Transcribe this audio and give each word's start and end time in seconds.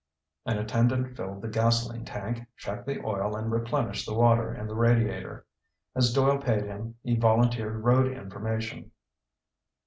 An 0.47 0.57
attendant 0.57 1.15
filled 1.15 1.43
the 1.43 1.47
gasoline 1.47 2.05
tank, 2.05 2.47
checked 2.57 2.87
the 2.87 3.05
oil 3.05 3.35
and 3.35 3.51
replenished 3.51 4.07
the 4.07 4.15
water 4.15 4.51
in 4.51 4.65
the 4.65 4.73
radiator. 4.73 5.45
As 5.93 6.11
Doyle 6.11 6.39
paid 6.39 6.63
him, 6.65 6.95
he 7.03 7.15
volunteered 7.15 7.83
road 7.83 8.11
information. 8.11 8.89